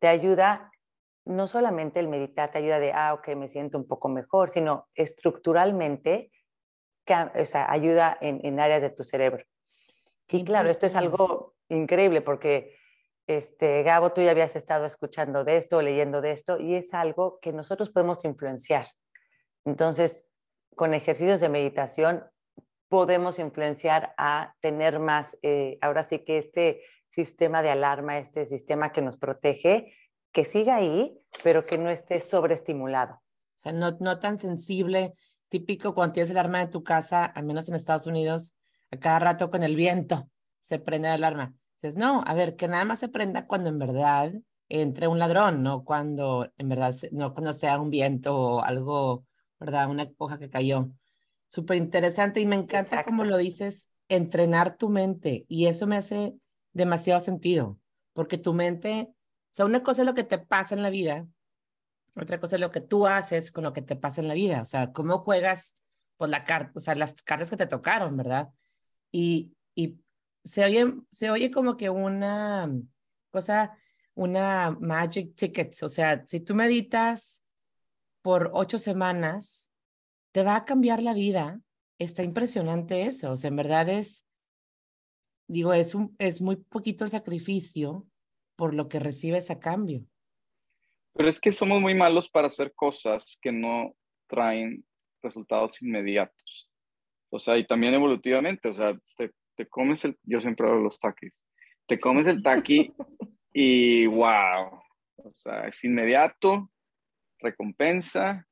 [0.00, 0.72] te ayuda,
[1.24, 4.88] no solamente el meditar te ayuda de, ah, ok, me siento un poco mejor, sino
[4.94, 6.32] estructuralmente,
[7.34, 9.44] o sea, ayuda en, en áreas de tu cerebro.
[10.28, 12.76] Y claro, esto es algo increíble porque,
[13.30, 17.38] este, Gabo, tú ya habías estado escuchando de esto, leyendo de esto, y es algo
[17.40, 18.86] que nosotros podemos influenciar.
[19.64, 20.26] Entonces,
[20.74, 22.24] con ejercicios de meditación
[22.88, 28.90] podemos influenciar a tener más, eh, ahora sí que este sistema de alarma, este sistema
[28.90, 29.94] que nos protege,
[30.32, 33.14] que siga ahí, pero que no esté sobreestimulado.
[33.14, 35.12] O sea, no, tan sensible,
[35.48, 38.56] típico cuando tienes el alarma de tu casa, al menos en Estados Unidos,
[38.90, 40.28] a cada rato con el viento
[40.60, 41.54] se prende la alarma.
[41.80, 44.32] Dices, no, a ver, que nada más se prenda cuando en verdad
[44.68, 49.26] entre un ladrón, no cuando en verdad, no cuando sea un viento o algo,
[49.58, 49.88] ¿verdad?
[49.88, 50.90] Una hoja que cayó.
[51.48, 56.34] Súper interesante y me encanta como lo dices, entrenar tu mente y eso me hace
[56.72, 57.78] demasiado sentido,
[58.12, 59.14] porque tu mente, o
[59.50, 61.26] sea, una cosa es lo que te pasa en la vida,
[62.14, 64.60] otra cosa es lo que tú haces con lo que te pasa en la vida,
[64.60, 65.74] o sea, cómo juegas
[66.18, 68.50] por la carta, o sea, las cartas que te tocaron, ¿verdad?
[69.10, 69.98] Y, y
[70.44, 72.70] se, oye, se oye como que una
[73.30, 73.76] cosa,
[74.14, 77.42] una magic ticket, o sea, si tú meditas
[78.22, 79.70] por ocho semanas,
[80.32, 81.60] te va a cambiar la vida.
[81.98, 84.26] Está impresionante eso, o sea, en verdad es,
[85.46, 88.06] digo, es, un, es muy poquito el sacrificio
[88.56, 90.06] por lo que recibes a cambio.
[91.12, 93.94] Pero es que somos muy malos para hacer cosas que no
[94.28, 94.84] traen
[95.22, 96.70] resultados inmediatos.
[97.30, 100.98] O sea, y también evolutivamente, o sea, te, te comes el, yo siempre de los
[100.98, 101.42] taquis,
[101.86, 102.94] te comes el taqui
[103.52, 104.80] y wow,
[105.16, 106.70] o sea, es inmediato,
[107.40, 108.48] recompensa,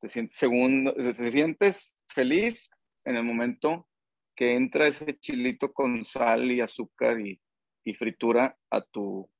[0.00, 2.68] te sientes, segundo, te sientes feliz
[3.04, 3.86] en el momento
[4.34, 7.40] que entra ese chilito con sal y azúcar y,
[7.84, 9.30] y fritura a tu,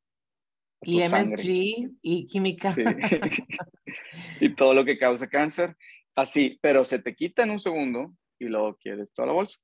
[0.82, 2.72] y MSG y química.
[4.40, 5.76] y todo lo que causa cáncer.
[6.14, 9.58] Así, pero se te quita en un segundo y luego quieres toda la bolsa.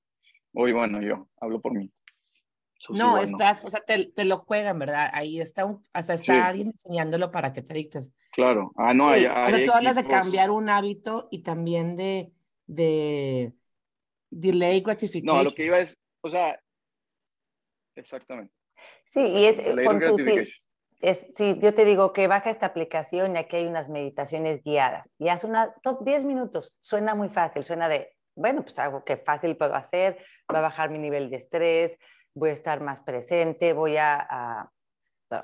[0.57, 1.93] Uy, bueno, yo hablo por mí.
[2.89, 5.11] no, estás, o sea, te, te, lo juegan, ¿verdad?
[5.13, 8.11] Ahí está, un, hasta está alguien enseñándolo para que te adictes.
[8.33, 12.33] Claro, ah, no, hay, Pero tú hablas de cambiar un hábito y también de,
[12.67, 13.53] de
[14.31, 15.37] delay gratification.
[15.37, 16.59] No, lo que iba es, o sea,
[17.95, 18.55] exactamente.
[19.05, 20.17] Sí, y es, con tu,
[21.03, 25.15] es, sí, yo te digo que baja esta aplicación y aquí hay unas meditaciones guiadas
[25.19, 29.57] y haz una, 10 minutos, suena muy fácil, suena de, bueno, pues algo que fácil
[29.57, 30.19] puedo hacer,
[30.55, 31.99] va a bajar mi nivel de estrés,
[32.35, 34.71] voy a estar más presente, voy a,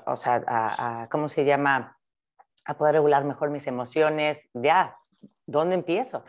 [0.05, 1.99] o sea, a, ¿cómo se llama?
[2.65, 4.97] A poder regular mejor mis emociones, ya,
[5.45, 6.23] ¿dónde empiezo?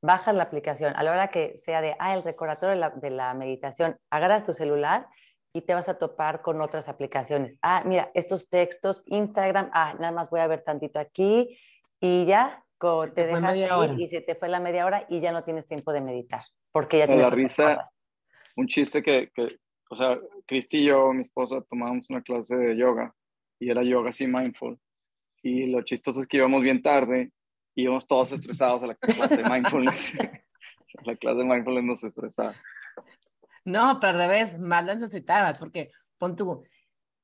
[0.00, 3.10] Bajas la aplicación, a la hora que sea de, ah, el recordatorio de la, de
[3.10, 5.06] la meditación, agarras tu celular
[5.52, 7.56] y te vas a topar con otras aplicaciones.
[7.62, 11.58] Ah, mira, estos textos, Instagram, ah, nada más voy a ver tantito aquí
[12.00, 15.32] y ya te, te dejas ir y se te fue la media hora y ya
[15.32, 17.84] no tienes tiempo de meditar, porque ya tienes la risa,
[18.56, 19.58] un chiste que, que,
[19.90, 23.14] o sea, Cristi y yo, mi esposa, tomábamos una clase de yoga
[23.58, 24.78] y era yoga así mindful.
[25.42, 27.32] Y lo chistoso es que íbamos bien tarde
[27.74, 30.12] y íbamos todos estresados a la clase de mindfulness.
[31.04, 32.54] la clase de mindfulness nos estresaba.
[33.64, 36.64] No, pero al revés, más lo necesitabas, porque pon tú,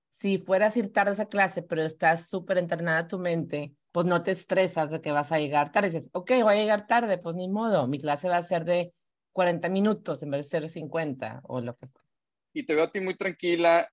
[0.08, 4.06] si fueras a ir tarde a esa clase, pero estás súper entrenada tu mente, pues
[4.06, 5.90] no te estresas de que vas a llegar tarde.
[5.90, 8.94] Dices, ok, voy a llegar tarde, pues ni modo, mi clase va a ser de
[9.32, 11.88] 40 minutos en vez de ser 50 o lo que
[12.54, 13.90] Y te veo a ti muy tranquila,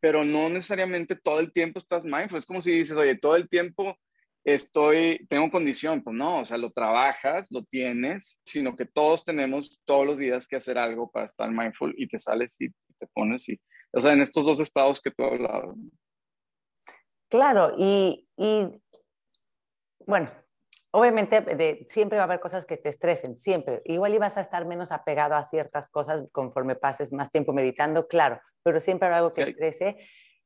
[0.00, 2.38] pero no necesariamente todo el tiempo estás mindful.
[2.38, 3.96] Es como si dices, oye, todo el tiempo
[4.44, 9.80] estoy, tengo condición, pues no, o sea, lo trabajas, lo tienes, sino que todos tenemos
[9.84, 13.48] todos los días que hacer algo para estar mindful y te sales y te pones
[13.48, 13.60] y,
[13.92, 15.74] o sea, en estos dos estados que tú hablado.
[17.28, 18.68] Claro, y, y
[20.06, 20.30] bueno,
[20.92, 23.82] obviamente de, siempre va a haber cosas que te estresen, siempre.
[23.84, 28.40] Igual ibas a estar menos apegado a ciertas cosas conforme pases más tiempo meditando, claro,
[28.62, 29.98] pero siempre habrá algo que estrese.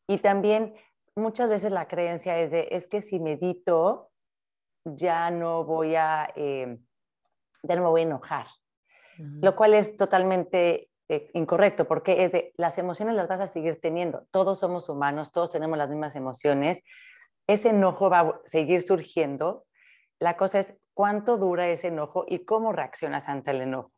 [0.09, 0.75] Y también
[1.15, 4.11] muchas veces la creencia es de, es que si medito,
[4.85, 6.79] ya no voy a, eh,
[7.63, 8.47] ya no me voy a enojar,
[9.43, 13.79] lo cual es totalmente eh, incorrecto, porque es de, las emociones las vas a seguir
[13.81, 16.83] teniendo, todos somos humanos, todos tenemos las mismas emociones,
[17.53, 19.67] ese enojo va a seguir surgiendo,
[20.21, 23.93] la cosa es cuánto dura ese enojo y cómo reaccionas ante el enojo.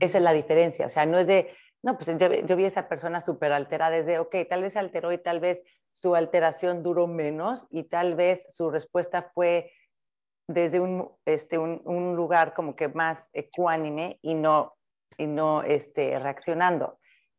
[0.00, 2.88] Esa es la diferencia, o sea, no es de, no, pues yo, vi a esa
[2.88, 7.06] persona súper alterada desde, ok, tal vez se alteró y tal vez su alteración duró
[7.06, 9.70] menos y tal vez su respuesta fue
[10.48, 14.74] desde un, este, un, lugar como que más ecuánime y no,
[15.16, 16.98] y no este, reaccionando.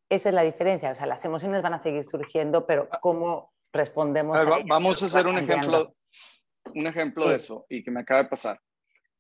[0.09, 4.37] Esa es la diferencia, o sea, las emociones van a seguir surgiendo, pero cómo respondemos.
[4.65, 5.95] vamos a hacer un ejemplo,
[6.73, 8.59] un ejemplo de eso y que me acaba de pasar.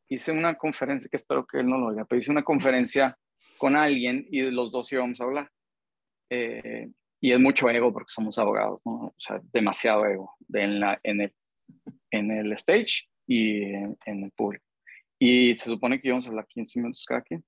[0.09, 3.17] Hice una conferencia, que espero que él no lo oiga, pero hice una conferencia
[3.57, 5.51] con alguien y los dos íbamos a hablar.
[6.29, 6.89] Eh,
[7.19, 9.07] y es mucho ego porque somos abogados, ¿no?
[9.07, 11.33] O sea, demasiado ego en, la, en, el,
[12.11, 14.65] en el stage y en, el público.
[15.19, 17.43] Y se supone que íbamos a hablar 15 minutos cada quien.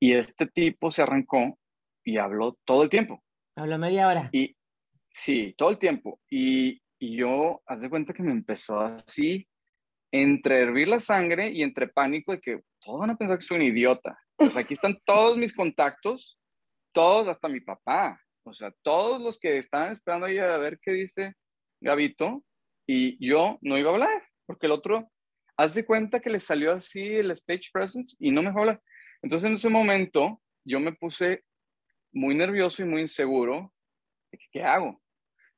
[0.00, 1.58] Y este tipo se arrancó
[2.04, 3.22] y habló todo el tiempo.
[3.56, 4.30] Habló media hora.
[4.32, 4.56] Y
[5.12, 6.20] sí, todo el tiempo.
[6.30, 9.46] Y, y yo, haz de cuenta que me empezó así,
[10.12, 13.58] entre hervir la sangre y entre pánico de que todos van a pensar que soy
[13.58, 14.18] un idiota.
[14.36, 16.38] Pues aquí están todos mis contactos,
[16.92, 18.20] todos, hasta mi papá.
[18.42, 21.34] O sea, todos los que estaban esperando ahí a ver qué dice
[21.80, 22.42] Gabito,
[22.86, 25.10] y yo no iba a hablar, porque el otro,
[25.56, 28.82] haz de cuenta que le salió así el stage presence y no me hablar.
[29.22, 31.44] Entonces en ese momento yo me puse
[32.12, 33.72] muy nervioso y muy inseguro
[34.52, 35.00] qué hago.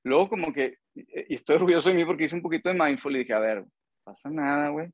[0.05, 3.21] Luego como que, y estoy orgulloso de mí porque hice un poquito de mindful y
[3.21, 3.65] dije, a ver,
[4.05, 4.91] pasa nada, güey,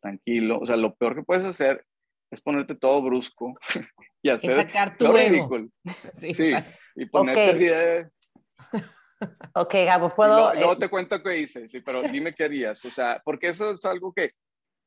[0.00, 0.58] tranquilo.
[0.60, 1.84] O sea, lo peor que puedes hacer
[2.30, 3.54] es ponerte todo brusco
[4.22, 5.68] y hacer tu ridículo.
[6.14, 6.52] Sí, sí
[6.96, 8.08] y ponerte así de...
[9.54, 10.52] Ok, Gabo, puedo.
[10.54, 12.84] Luego, eh, te cuento qué hice, sí, pero dime qué harías.
[12.84, 14.32] O sea, porque eso es algo que.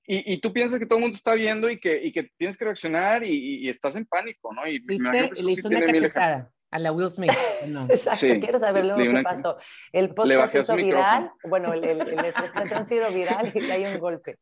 [0.05, 2.55] Y, y tú piensas que todo el mundo está viendo y que, y que tienes
[2.55, 4.67] que reaccionar y, y, estás en pánico, ¿no?
[4.67, 5.31] Y ¿Viste?
[5.41, 7.31] Le hizo una cachetada a la Will Smith.
[7.67, 7.83] No.
[7.89, 9.57] Exacto, quiero saber lo que pasó.
[9.91, 14.37] El podcast hizo viral, bueno, el, el, el, expresión sido viral y hay un golpe.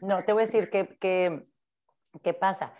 [0.00, 1.46] No, te voy a decir que, que,
[2.20, 2.72] qué pasa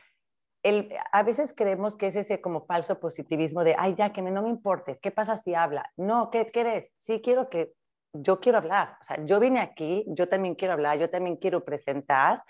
[1.13, 4.49] a veces creemos que es ese como falso positivismo de, ay, ya, que no me
[4.49, 5.91] importe, ¿qué pasa si habla?
[5.97, 6.93] No, ¿qué quieres?
[6.97, 7.73] Sí quiero que,
[8.13, 11.65] yo quiero hablar, o sea, yo vine aquí, yo también quiero hablar, yo también quiero
[11.65, 12.45] presentar,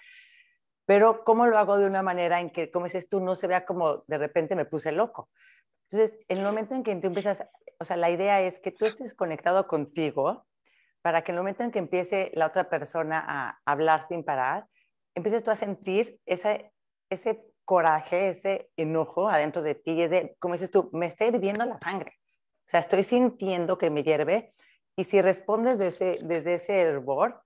[0.84, 3.64] pero ¿cómo lo hago de una manera en que, como dices tú, no se vea
[3.64, 5.30] como de repente me puse loco?
[5.90, 7.44] Entonces, en el momento en que tú empiezas,
[7.78, 10.46] o sea, la idea es que tú estés conectado contigo
[11.02, 14.66] para que en el momento en que empiece la otra persona a hablar sin parar,
[15.14, 16.72] empieces tú a sentir ese,
[17.10, 21.64] ese coraje, ese enojo adentro de ti, es de, como dices tú, me está hirviendo
[21.64, 22.18] la sangre.
[22.66, 24.52] O sea, estoy sintiendo que me hierve
[24.96, 27.42] y si respondes desde ese, desde ese hervor,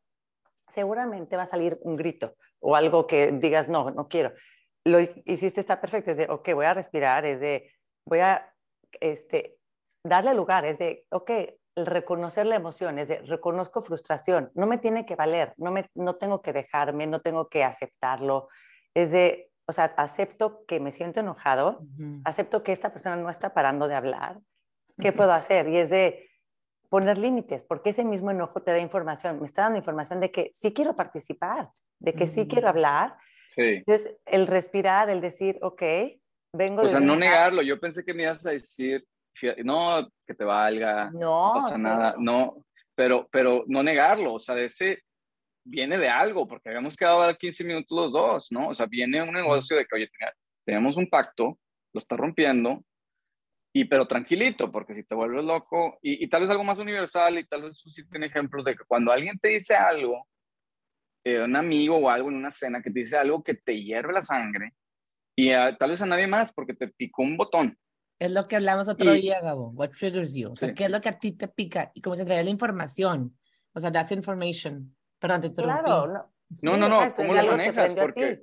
[0.69, 4.33] seguramente va a salir un grito o algo que digas, no, no quiero.
[4.85, 7.71] Lo hiciste, está perfecto, es de, ok, voy a respirar, es de,
[8.07, 8.53] voy a
[9.01, 9.59] este,
[10.03, 11.31] darle lugar, es de, ok,
[11.77, 16.17] reconocer la emoción, es de, reconozco frustración, no me tiene que valer, no, me, no
[16.17, 18.49] tengo que dejarme, no tengo que aceptarlo,
[18.95, 21.85] es de, o sea, acepto que me siento enojado,
[22.25, 24.39] acepto que esta persona no está parando de hablar,
[24.99, 25.69] ¿qué puedo hacer?
[25.69, 26.31] Y es de
[26.89, 30.53] poner límites, porque ese mismo enojo te da información, me está dando información de que
[30.55, 33.17] sí quiero participar, de que sí quiero hablar.
[33.57, 35.83] Entonces, el respirar, el decir, ok,
[36.57, 39.05] vengo O sea, no negarlo, yo pensé que me ibas a decir,
[39.65, 42.65] no, que te valga, no, no pasa nada, no,
[42.95, 45.03] pero, pero no negarlo, o sea, de ese
[45.67, 48.69] viene de algo, porque habíamos quedado a 15 minutos los dos, ¿no?
[48.69, 50.11] O sea, viene un negocio de que, oye,
[50.65, 51.59] tenemos un pacto,
[51.93, 52.85] lo está rompiendo,
[53.75, 57.47] y pero tranquilito, porque si te vuelves loco, y, tal vez algo más universal, y
[57.47, 60.27] tal vez sí tiene ejemplos de que cuando alguien te dice algo,
[61.25, 64.13] eh, un amigo o algo en una cena que te dice algo que te hierve
[64.13, 64.73] la sangre,
[65.37, 67.79] y tal vez a nadie más, porque te picó un botón.
[68.19, 69.69] Es lo que hablamos otro día, Gabo.
[69.71, 70.51] What triggers you?
[70.51, 71.93] O sea, ¿qué es lo que a ti te pica?
[71.95, 73.37] Y cómo se trae la información.
[73.75, 74.97] O sea, that's information.
[75.19, 76.33] Perdón, te Claro, no.
[76.63, 77.95] No, no, no, ¿cómo lo manejas?
[77.95, 78.41] Porque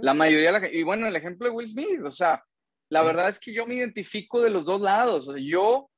[0.00, 2.42] la mayoría, la, y bueno, el ejemplo de Will Smith, o sea,
[2.90, 5.90] la verdad es que yo me identifico de los dos lados, o sea, yo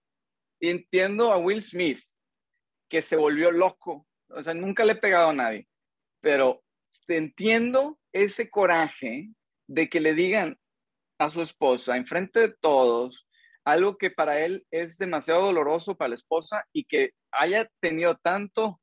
[0.60, 2.00] entiendo a Will Smith,
[2.88, 5.68] que se volvió loco, o sea, nunca le he pegado a nadie,
[6.20, 6.62] pero
[7.06, 9.30] entiendo ese coraje
[9.70, 10.58] de que le digan
[11.18, 13.28] a su esposa, enfrente de todos,
[13.64, 18.80] algo que para él es demasiado doloroso para la esposa y que haya tenido tanto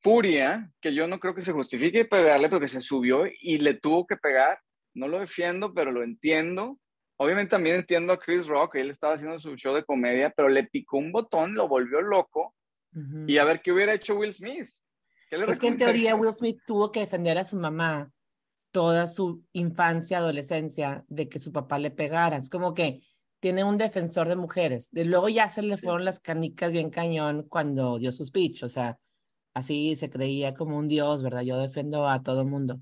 [0.00, 4.06] furia, que yo no creo que se justifique pegarle porque se subió y le tuvo
[4.06, 4.60] que pegar.
[4.94, 6.78] No lo defiendo, pero lo entiendo.
[7.16, 10.64] Obviamente también entiendo a Chris Rock, él estaba haciendo su show de comedia, pero le
[10.64, 12.54] picó un botón, lo volvió loco.
[13.26, 14.68] Y a ver qué hubiera hecho Will Smith.
[15.30, 18.10] es que en teoría Will Smith tuvo que defender a su mamá
[18.70, 22.36] toda su infancia, adolescencia, de que su papá le pegara.
[22.36, 23.02] Es como que
[23.40, 24.90] tiene un defensor de mujeres.
[24.92, 28.62] De luego ya se le fueron las canicas bien cañón cuando dio su speech.
[28.62, 28.98] O sea,
[29.54, 31.42] así se creía como un dios, ¿verdad?
[31.42, 32.80] Yo defiendo a todo el mundo.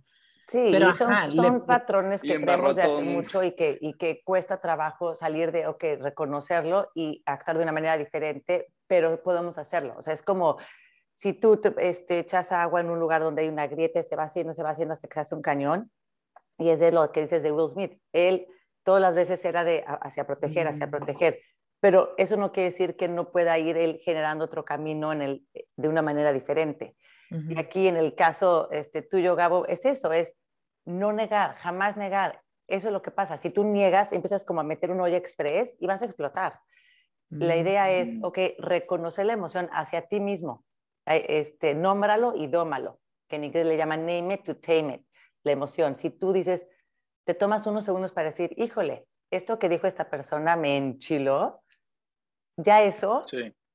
[0.48, 5.14] Sí, pero son, patrones que creemos de hace mucho y que, y que cuesta trabajo
[5.14, 9.94] salir de, ok, reconocerlo y actuar de una manera diferente, pero podemos hacerlo.
[9.98, 10.57] O sea, es como
[11.19, 14.55] si tú este, echas agua en un lugar donde hay una grieta, se va haciendo,
[14.55, 15.91] se va haciendo hasta que se hace un cañón.
[16.59, 18.01] Y es de lo que dices de Will Smith.
[18.13, 18.47] Él
[18.85, 21.41] todas las veces era de hacia proteger, hacia proteger.
[21.81, 25.47] pero eso no quiere decir que no pueda ir él generando otro camino en el,
[25.77, 26.95] de una manera diferente.
[27.31, 30.35] Y aquí en el caso este, tuyo, Gabo, es eso, es
[30.85, 32.43] no negar, jamás negar.
[32.69, 33.39] Eso es lo que pasa.
[33.39, 36.61] Si tú niegas, empiezas como a meter un olla express y vas a explotar.
[37.29, 38.25] La idea es, mm.
[38.25, 40.65] ok, reconocer la emoción hacia ti mismo.
[41.16, 45.07] Este, nómbralo y dómalo, que en inglés le llaman name it to tame it,
[45.42, 45.97] la emoción.
[45.97, 46.66] Si tú dices,
[47.25, 51.62] te tomas unos segundos para decir, híjole, esto que dijo esta persona me enchiló,
[52.57, 53.23] ya eso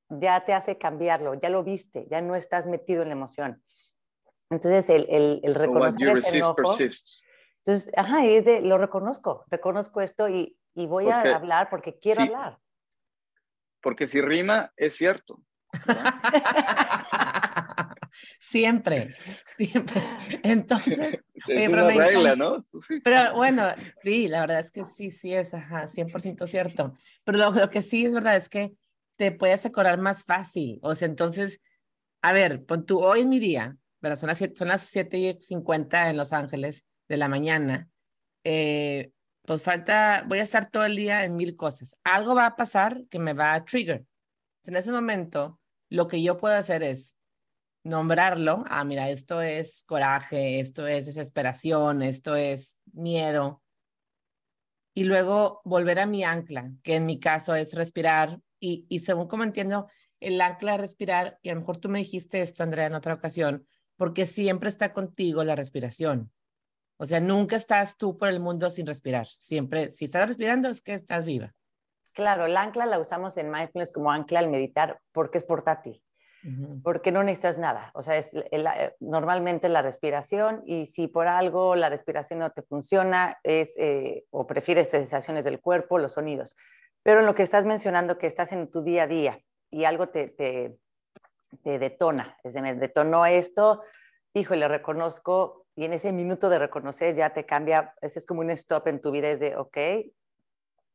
[0.09, 3.63] ya te hace cambiarlo, ya lo viste, ya no estás metido en la emoción.
[4.49, 6.75] Entonces, el, el, el reconocer ese enojo,
[7.65, 12.23] entonces, ajá, es de, lo reconozco, reconozco esto y, y voy a hablar porque quiero
[12.23, 12.59] hablar.
[13.81, 15.41] Porque si rima, es cierto.
[18.39, 19.15] siempre,
[19.57, 20.01] siempre.
[20.43, 22.63] Entonces, es una regla, ¿no?
[23.03, 23.67] Pero bueno,
[24.01, 26.93] sí, la verdad es que sí, sí es, ajá, 100% cierto.
[27.23, 28.73] Pero lo, lo, que sí es verdad es que
[29.15, 30.79] te puedes acordar más fácil.
[30.81, 31.61] O sea, entonces,
[32.21, 34.17] a ver, pon tú, hoy en mi día, ¿verdad?
[34.17, 37.89] Son las, son las 7 y 50 en Los Ángeles de la mañana.
[38.43, 39.11] Eh,
[39.45, 41.97] pues falta, voy a estar todo el día en mil cosas.
[42.03, 44.05] Algo va a pasar que me va a trigger.
[44.65, 47.17] En ese momento, lo que yo puedo hacer es
[47.83, 48.63] nombrarlo.
[48.67, 53.61] Ah, mira, esto es coraje, esto es desesperación, esto es miedo.
[54.95, 58.39] Y luego volver a mi ancla, que en mi caso es respirar.
[58.59, 59.87] Y, y según como entiendo,
[60.19, 63.67] el ancla respirar, y a lo mejor tú me dijiste esto, Andrea, en otra ocasión,
[63.97, 66.31] porque siempre está contigo la respiración.
[66.97, 69.27] O sea, nunca estás tú por el mundo sin respirar.
[69.37, 71.53] Siempre, si estás respirando, es que estás viva.
[72.13, 76.01] Claro, el ancla la usamos en mindfulness como ancla al meditar porque es portátil,
[76.83, 77.91] porque no necesitas nada.
[77.93, 82.61] O sea, es eh, normalmente la respiración y si por algo la respiración no te
[82.61, 86.55] funciona es, eh, o prefieres sensaciones del cuerpo, los sonidos.
[87.01, 90.09] Pero en lo que estás mencionando, que estás en tu día a día y algo
[90.09, 90.77] te, te,
[91.63, 93.81] te detona, es decir, me detonó esto,
[94.33, 98.49] híjole, reconozco y en ese minuto de reconocer ya te cambia, ese es como un
[98.51, 99.77] stop en tu vida, es de, ok,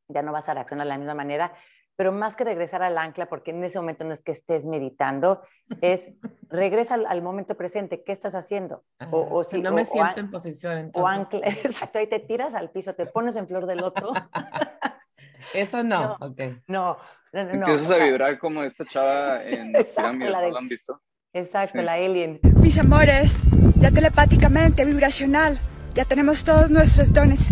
[0.07, 1.53] ya no vas a reaccionar de la misma manera,
[1.99, 5.41] pero más que regresar al ancla, porque en ese momento no es que estés meditando,
[5.81, 6.13] es
[6.47, 8.85] regresa al, momento presente, ¿qué estás haciendo?
[9.11, 10.77] o, si no me siento en posición.
[10.77, 11.03] Entonces.
[11.03, 14.13] O ancla, exacto, ahí te tiras al piso, te pones en flor del otro.
[15.53, 16.61] Eso no, no, okay.
[16.67, 16.97] no,
[17.33, 21.01] no, no, Empiezas a vibrar como esta chava en Pirámide, ¿no lo han visto?
[21.33, 22.39] Exacto, la alien.
[22.61, 23.35] Mis amores,
[23.75, 25.59] ya telepáticamente, vibracional,
[25.95, 27.49] ya tenemos todos nuestros dones.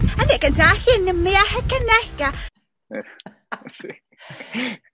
[3.71, 3.87] Sí.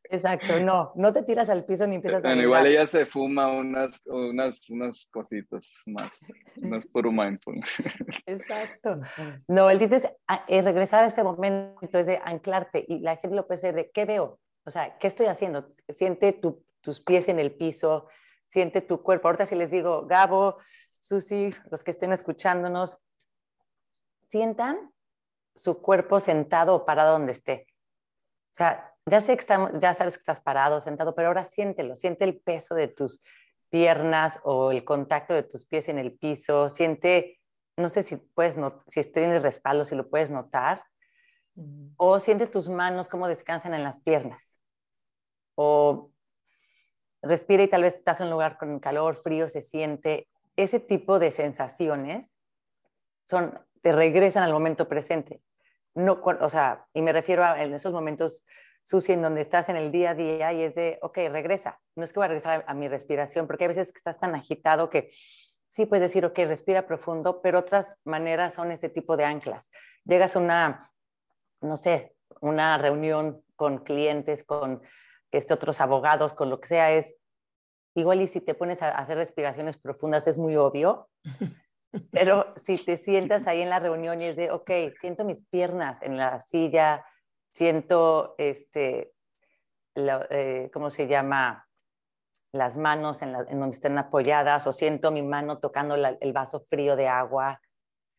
[0.09, 2.35] Exacto, no, no te tiras al piso ni empiezas a...
[2.35, 6.19] igual ella se fuma unas, unas, unas cositas más,
[6.57, 7.81] no es puro mindfulness.
[8.25, 8.99] Exacto.
[9.47, 13.47] No, chiste es, ah, regresar a este momento, es de anclarte y la gente lo
[13.47, 14.39] puede ser de, ¿qué veo?
[14.65, 15.69] O sea, ¿qué estoy haciendo?
[15.89, 16.39] Siente
[16.81, 18.07] tus pies en el piso,
[18.47, 19.27] siente tu cuerpo.
[19.27, 20.57] Ahorita si les digo, Gabo,
[20.99, 22.99] Susi, los que estén escuchándonos,
[24.29, 24.91] sientan
[25.55, 27.67] su cuerpo sentado o parado donde esté.
[28.53, 31.95] O sea, ya sé que estamos, ya sabes que estás parado, sentado, pero ahora siéntelo,
[31.95, 33.19] siente el peso de tus
[33.69, 37.41] piernas o el contacto de tus pies en el piso, siente,
[37.77, 38.55] no sé si puedes,
[38.87, 40.83] si estoy en el respaldo, si lo puedes notar,
[41.97, 44.61] o siente tus manos cómo descansan en las piernas,
[45.55, 46.11] o
[47.23, 50.27] respira y tal vez estás en un lugar con calor, frío, se siente.
[50.55, 52.37] Ese tipo de sensaciones
[53.25, 55.41] son, te regresan al momento presente.
[55.95, 58.45] No, o sea, y me refiero a en esos momentos,
[58.83, 61.79] Susi, en donde estás en el día a día y es de, ok, regresa.
[61.95, 64.35] No es que voy a regresar a, mi respiración, porque hay veces que estás tan
[64.35, 65.09] agitado que
[65.67, 69.69] sí puedes decir, ok, respira profundo, pero otras maneras son este tipo de anclas.
[70.03, 70.91] Llegas a una,
[71.61, 74.81] no sé, una reunión con clientes, con
[75.31, 77.15] este, otros abogados, con lo que sea, es
[77.95, 81.09] igual y si te pones a hacer respiraciones profundas es muy obvio,
[82.11, 86.01] pero si te sientas ahí en la reunión y es de, ok, siento mis piernas
[86.01, 87.05] en la silla,
[87.51, 89.13] siento, este,
[89.95, 91.67] eh, ¿cómo se llama?
[92.51, 97.07] Las manos en, donde estén apoyadas o siento mi mano tocando el vaso frío de
[97.07, 97.59] agua.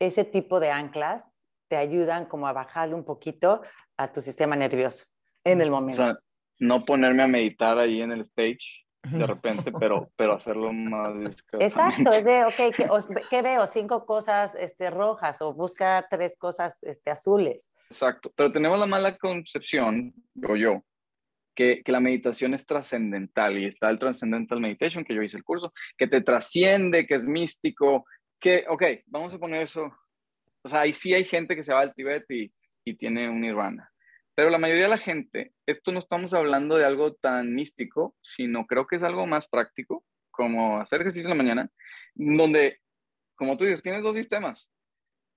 [0.01, 1.29] Ese tipo de anclas
[1.69, 3.63] te ayudan como a bajarle un poquito
[3.97, 5.05] a tu sistema nervioso
[5.45, 6.19] en el momento
[6.59, 11.65] no ponerme a meditar ahí en el stage de repente, pero, pero hacerlo más discreto.
[11.65, 13.67] Exacto, es de, ok, ¿qué, veo?
[13.67, 17.71] Cinco cosas este, rojas o busca tres cosas este, azules.
[17.91, 20.15] Exacto, pero tenemos la mala concepción,
[20.49, 20.85] o yo,
[21.55, 25.45] que, que la meditación es trascendental y está el Transcendental Meditation, que yo hice el
[25.45, 28.05] curso, que te trasciende, que es místico,
[28.41, 29.93] que, ok, vamos a poner eso,
[30.63, 32.53] o sea, ahí sí hay gente que se va al Tíbet y,
[32.85, 33.91] y tiene un nirvana,
[34.35, 38.67] pero la mayoría de la gente esto no estamos hablando de algo tan místico, sino
[38.67, 41.71] creo que es algo más práctico, como hacer ejercicio en la mañana,
[42.15, 42.81] donde,
[43.35, 44.73] como tú dices, tienes dos sistemas.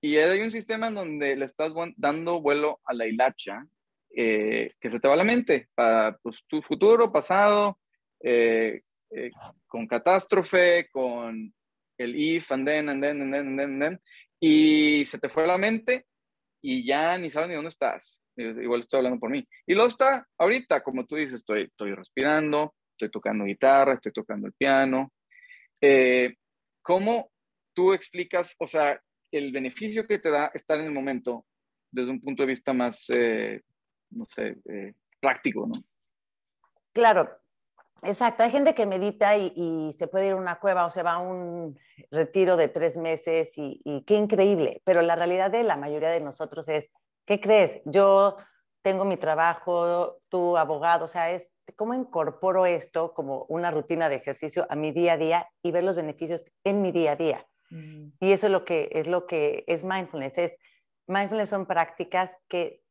[0.00, 3.66] Y hay un sistema en donde le estás dando vuelo a la hilacha,
[4.14, 7.78] eh, que se te va a la mente, para pues, tu futuro, pasado,
[8.20, 9.30] eh, eh,
[9.66, 11.52] con catástrofe, con
[11.96, 14.00] el if, and then, and then, and then, and then,
[14.40, 16.06] y se te fue a la mente
[16.62, 18.22] y ya ni sabes ni dónde estás.
[18.38, 19.46] Igual estoy hablando por mí.
[19.66, 24.46] Y luego está ahorita, como tú dices, estoy, estoy respirando, estoy tocando guitarra, estoy tocando
[24.46, 25.12] el piano.
[25.80, 26.36] Eh,
[26.82, 27.30] ¿Cómo
[27.74, 31.46] tú explicas, o sea, el beneficio que te da estar en el momento
[31.90, 33.62] desde un punto de vista más, eh,
[34.10, 35.80] no sé, eh, práctico, ¿no?
[36.92, 37.28] Claro,
[38.02, 38.42] exacto.
[38.42, 41.18] Hay gente que medita y, se puede ir a una cueva o se va a
[41.18, 41.78] un
[42.10, 44.80] retiro de tres meses y, y qué increíble.
[44.84, 46.90] Pero la realidad de la mayoría de nosotros es
[47.28, 47.82] ¿qué crees?
[47.84, 48.38] Yo
[48.82, 54.16] tengo mi trabajo, tú abogado, o sea, es cómo incorporo esto como una rutina de
[54.16, 57.46] ejercicio a mi día a día y ver los beneficios en mi día a día.
[57.68, 58.12] Mm.
[58.18, 60.58] Y eso es lo que es lo que es mindfulness, es
[61.06, 62.82] mindfulness son prácticas que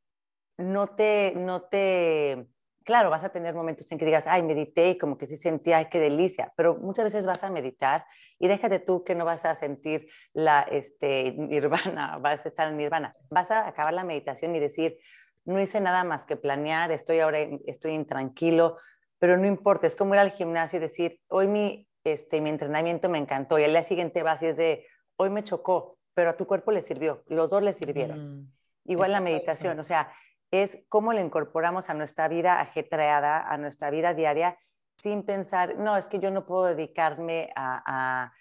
[0.58, 2.48] no te no te
[2.88, 5.74] claro, vas a tener momentos en que digas, ay, medité y como que sí sentí,
[5.74, 8.06] ay, qué delicia, pero muchas veces vas a meditar
[8.40, 12.78] y déjate tú que no vas a sentir la este, nirvana, vas a estar en
[12.78, 13.14] nirvana.
[13.30, 14.98] Vas a acabar la meditación y decir,
[15.44, 18.78] no hice nada más que planear, estoy ahora, estoy intranquilo,
[19.20, 23.10] pero no importa, es como ir al gimnasio y decir, hoy mi, este, mi entrenamiento
[23.10, 26.38] me encantó y al día siguiente vas y es de, hoy me chocó, pero a
[26.38, 28.44] tu cuerpo le sirvió, los dos le sirvieron.
[28.44, 28.52] Mm,
[28.86, 30.10] Igual la meditación, o sea,
[30.52, 34.58] es cómo le incorporamos a nuestra vida ajetreada, a nuestra vida diaria,
[34.98, 38.32] sin pensar, no, es que yo no puedo dedicarme a,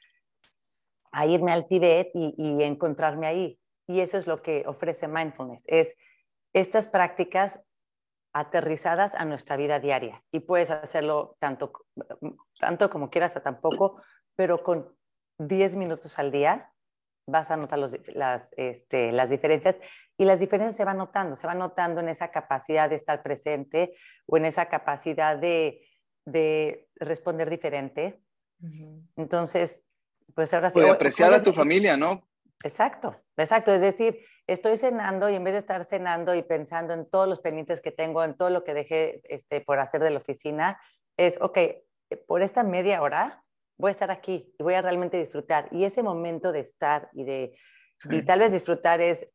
[1.27, 3.61] irme al Tibet y, encontrarme ahí.
[3.87, 5.95] Y eso es lo que ofrece mindfulness, es
[6.53, 7.61] estas prácticas
[8.33, 10.23] aterrizadas a nuestra vida diaria.
[10.31, 11.73] Y puedes hacerlo tanto,
[12.59, 14.03] tanto como quieras a tampoco,
[14.35, 14.95] pero con
[15.39, 16.73] 10 minutos al día
[17.27, 19.77] vas a notar las, este, las diferencias
[20.17, 23.95] y las diferencias se van notando, se van notando en esa capacidad de estar presente
[24.27, 25.83] o en esa capacidad de,
[26.25, 28.23] de responder diferente.
[29.17, 29.85] Entonces,
[30.35, 30.81] pues ahora sí.
[30.81, 32.27] Apreciar a tu familia, ¿no?
[32.65, 33.73] Exacto, exacto.
[33.75, 37.41] Es decir, estoy cenando y en vez de estar cenando y pensando en todos los
[37.41, 40.81] pendientes que tengo, en todo lo que dejé este, por hacer de la oficina,
[41.17, 41.59] es, ok,
[42.27, 43.45] por esta media hora
[43.79, 45.69] voy a estar aquí y voy a realmente disfrutar.
[45.71, 47.57] Y ese momento de estar y de,
[48.11, 49.29] y tal vez disfrutar es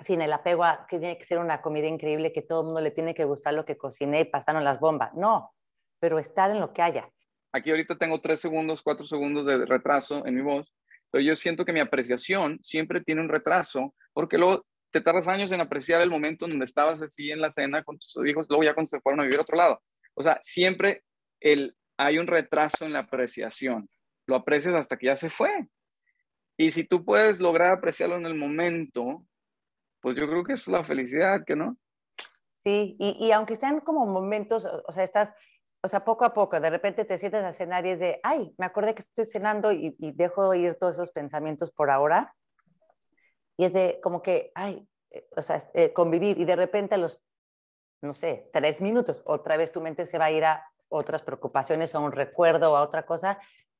[0.00, 2.80] sin el apego a que tiene que ser una comida increíble, que todo el mundo
[2.80, 5.14] le tiene que gustar lo que cociné y pasaron las bombas.
[5.14, 5.52] No,
[6.00, 7.08] pero estar en lo que haya.
[7.52, 10.74] Aquí ahorita tengo tres segundos, cuatro segundos de retraso en mi voz,
[11.10, 15.52] pero yo siento que mi apreciación siempre tiene un retraso, porque luego te tardas años
[15.52, 18.64] en apreciar el momento en donde estabas así en la cena con tus hijos, luego
[18.64, 19.80] ya cuando se fueron a vivir a otro lado.
[20.14, 21.02] O sea, siempre
[21.40, 23.88] el, hay un retraso en la apreciación.
[24.26, 25.68] Lo aprecias hasta que ya se fue.
[26.56, 29.24] Y si tú puedes lograr apreciarlo en el momento,
[30.00, 31.76] pues yo creo que es la felicidad, ¿que no?
[32.62, 35.34] Sí, y, aunque sean como momentos, o, sea, estás,
[35.82, 38.54] o sea, poco a poco, de repente te sientes a cenar y es de, ay,
[38.56, 42.34] me acordé que estoy cenando y, dejo ir todos esos pensamientos por ahora.
[43.58, 46.98] Y es de como que, ay, eh, o sea, eh, convivir y de repente a
[46.98, 47.22] los,
[48.00, 51.94] no sé, tres minutos, otra vez tu mente se va a ir a otras preocupaciones
[51.94, 53.38] o a un recuerdo o a otra cosa.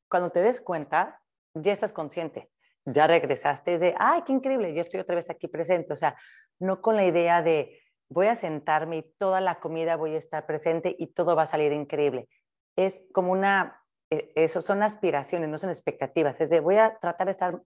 [0.08, 1.20] Cuando te des cuenta,
[1.54, 2.50] ya estás consciente
[2.86, 5.92] ya regresaste, es de, ay, qué increíble, yo estoy otra vez aquí presente.
[5.92, 6.16] O sea,
[6.58, 10.46] no con la idea de, voy a sentarme y toda la comida voy a estar
[10.46, 12.28] presente y todo va a salir increíble.
[12.76, 16.40] Es como una, e, eso son aspiraciones, no son expectativas.
[16.40, 17.62] Es de, voy a tratar de estar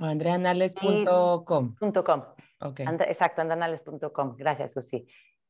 [0.00, 1.76] O andreanales.com.
[1.76, 2.24] com.
[2.60, 2.86] Okay.
[3.08, 4.36] exacto, andreanales.com.
[4.36, 5.06] Gracias, Susi.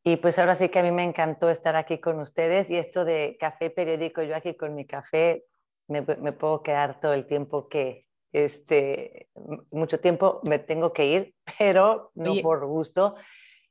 [0.09, 3.05] Y pues ahora sí que a mí me encantó estar aquí con ustedes y esto
[3.05, 5.45] de café periódico, yo aquí con mi café
[5.87, 9.29] me, me puedo quedar todo el tiempo que, este,
[9.71, 13.17] mucho tiempo me tengo que ir, pero no por gusto.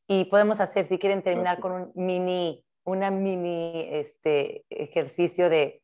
[0.07, 5.81] Y podemos hacer, si quieren terminar con un mini, una mini este, ejercicio de,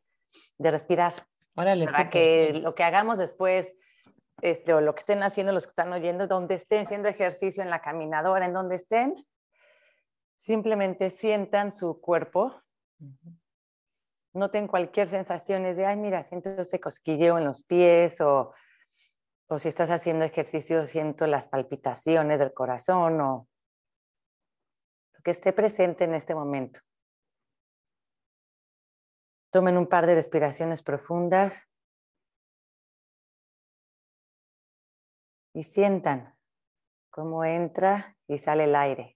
[0.59, 1.15] de respirar.
[1.55, 3.75] Órale, para que lo que hagamos después,
[4.41, 7.71] este, o lo que estén haciendo los que están oyendo, donde estén haciendo ejercicio en
[7.71, 9.15] la caminadora, en donde estén,
[10.37, 12.61] simplemente sientan su cuerpo.
[14.33, 18.53] Noten cualquier sensación de, ay, mira, siento ese cosquilleo en los pies o,
[19.47, 23.47] o si estás haciendo ejercicio, siento las palpitaciones del corazón o
[25.23, 26.81] que esté presente en este momento.
[29.51, 31.69] Tomen un par de respiraciones profundas
[35.53, 36.35] y sientan
[37.09, 39.12] cómo entra y sale el aire.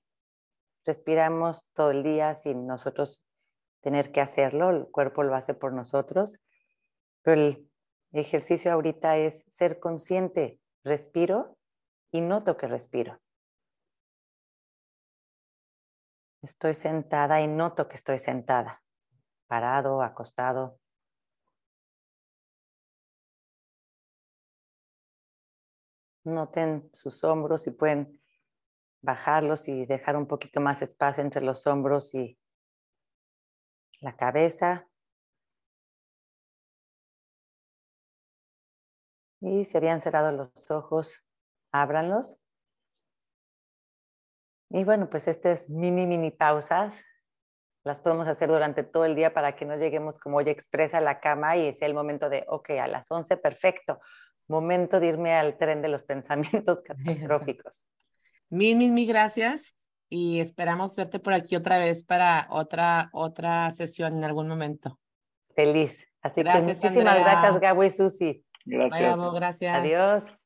[0.87, 3.21] Respiramos todo el día sin nosotros
[3.81, 6.39] tener que hacerlo, el cuerpo lo hace por nosotros,
[7.23, 7.69] pero el
[8.13, 11.57] ejercicio ahorita es ser consciente, respiro
[12.09, 13.19] y noto que respiro.
[16.41, 18.81] Estoy sentada y noto que estoy sentada,
[19.47, 20.79] parado, acostado.
[26.23, 28.21] Noten sus hombros y pueden
[29.01, 32.37] bajarlos y dejar un poquito más espacio entre los hombros y
[34.01, 34.87] la cabeza.
[39.41, 41.25] Y si habían cerrado los ojos,
[41.71, 42.39] ábranlos
[44.69, 47.03] y bueno, pues estas mini, mini pausas
[47.83, 51.01] las podemos hacer durante todo el día para que no lleguemos como ya expresa a
[51.01, 54.01] la cama y sea el momento de, ok, a las 11, perfecto,
[54.47, 57.87] momento de irme al tren de los pensamientos catastróficos.
[58.49, 59.75] Mil, mil, mil gracias
[60.09, 64.99] y esperamos verte por aquí otra vez para otra, otra sesión en algún momento.
[65.55, 66.07] Feliz.
[66.21, 68.43] Así que muchísimas gracias, Gabo y Susi.
[68.65, 69.33] Gracias.
[69.33, 69.77] gracias.
[69.77, 70.36] Adiós.